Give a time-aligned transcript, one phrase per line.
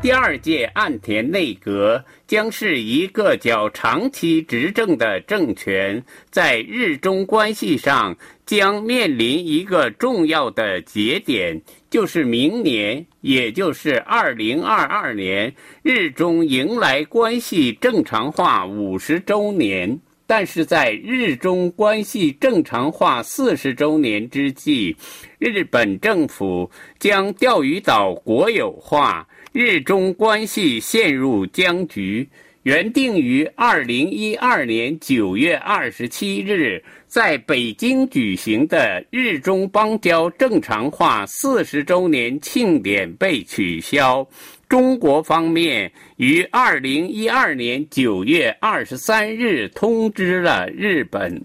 [0.00, 8.16] 第二届岸田内阁将是一个较长期执政的政权，在日中关系上
[8.46, 11.60] 将面临一个重要的节点，
[11.90, 19.98] 就是明年，也就是二零二二年，日中迎来关系正常化五十周年。
[20.28, 24.94] 但是在日中关系正常化四十周年之际，
[25.38, 29.26] 日本政府将钓鱼岛国有化。
[29.52, 32.28] 日中关系陷入僵局。
[32.68, 44.28] 原定于二零一二年九月二十七日在北京举行的日中邦交正常化四十周年庆典被取消。
[44.68, 51.42] 中国方面于二零一二年九月二十三日通知了日本。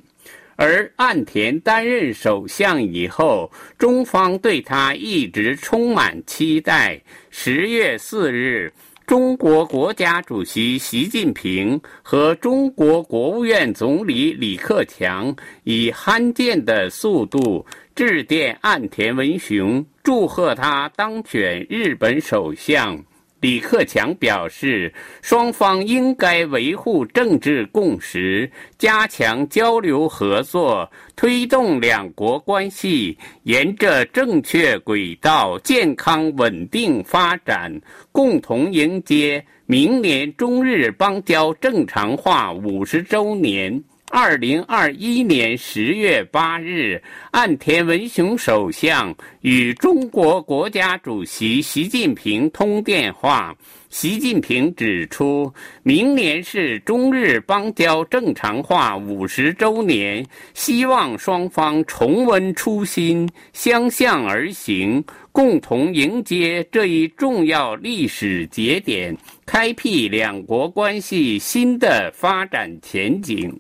[0.55, 7.02] 而岸田担任首相以后，中方对他一直充满期待。
[7.29, 8.71] 十月四日，
[9.07, 23.04] 中国国家主席习近平和中国国务院总理李克强以罕见的速度致电岸田文雄，祝贺他当选日本首相。
[23.44, 37.70] 李克强表示，双方应该维护政治共识，加强交流合作，推动两国关系沿着正确轨道健康稳定发展，
[38.13, 43.84] 共同迎接明年中日邦交正常化五十周年。
[44.16, 49.12] 二零二一年十月八日，岸田文雄首相
[49.42, 53.58] 与中国国家主席习近平通电话。
[53.90, 73.59] 习近平指出，明年是中日邦交正常化五十周年，希望双方重温初心，相向而行，共同迎接这一重要历史节点，开辟两国关系新的发展前景。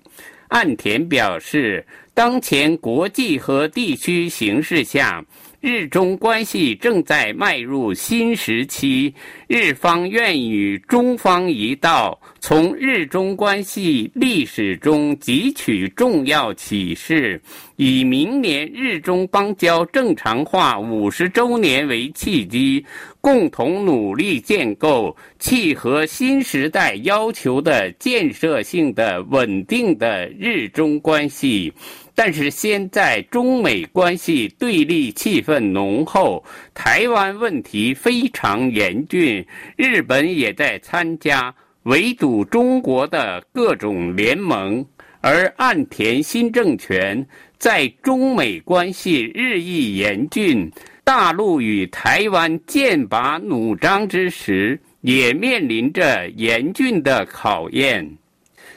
[0.53, 1.83] 岸田表示，
[2.13, 5.25] 当前国际和地区形势下，
[5.63, 9.13] 日中关系正在迈入新时期。
[9.47, 17.41] 日方愿与中方一道，从日中关系历史中汲取重要启示，
[17.77, 22.85] 以明年日中邦交正常化五十周年为契机。
[23.21, 31.71] 共同努力建构契合新时代要求的建设性的稳定的日中关系，
[32.15, 36.43] 但是现在中美关系对立气氛浓厚，
[36.73, 41.53] 台湾问题非常严峻，日本也在参加
[41.83, 44.85] 围堵中国的各种联盟，
[45.21, 47.25] 而岸田新政权
[47.57, 50.71] 在中美关系日益严峻。
[51.03, 58.09] 大陆与台湾剑拔弩张之时，也面临着严峻的考验。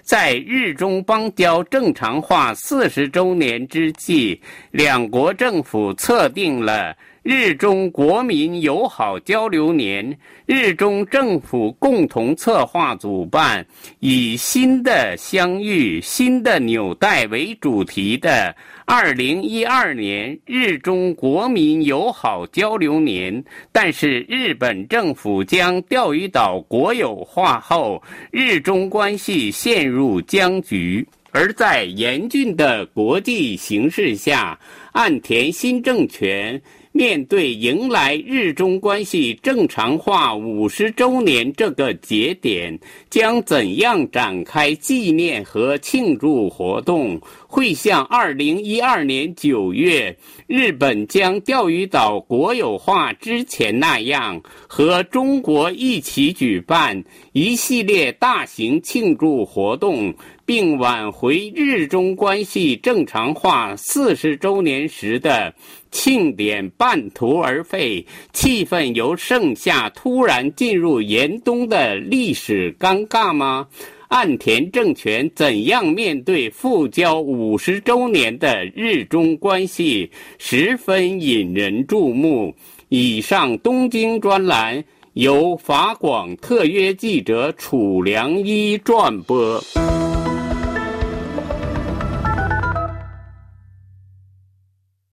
[0.07, 4.41] 在日中邦交正常化四十周年之际，
[4.71, 6.97] 两国政府测定了。
[7.29, 10.17] 日中国民友好交流年，
[10.47, 13.67] 日中政府共同策划主办，
[13.99, 18.55] 以“新的相遇，新的纽带”为主题的
[18.85, 23.45] 二零一二年日中国民友好交流年。
[23.73, 28.01] 但是，日本政府将钓鱼岛国有化后，
[28.31, 31.05] 日中关系陷入僵局。
[31.33, 34.59] 而在严峻的国际形势下，
[34.93, 36.63] 岸田新政权。
[36.97, 42.79] 面对迎来日中关系正常化五十周年这个节点，
[43.11, 47.21] 将怎样展开纪念和庆祝活动？
[47.47, 60.15] 会像二零一二年九月日本将钓鱼岛国有化之前那样，和中国一起举办一系列大型庆祝活动，
[60.47, 65.53] 并挽回日中关系正常化四十周年时的？
[65.91, 73.67] 庆典半途而废，气氛由盛夏突然进入严冬的历史尴尬吗？
[74.09, 82.55] 岸田政权怎样面对复交五十周年的日中关系，十分引人注目。
[82.89, 84.85] 以上东京专栏
[85.15, 89.61] 由法广特约记者楚良一转播。